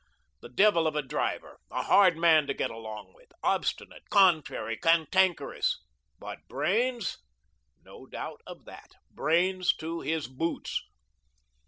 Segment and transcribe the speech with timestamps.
[0.41, 5.77] The devil of a driver, a hard man to get along with, obstinate, contrary, cantankerous;
[6.17, 7.19] but brains!
[7.83, 10.81] No doubt of that; brains to his boots.